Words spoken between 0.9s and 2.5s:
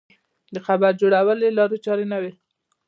جوړونې لارې چارې نه وې.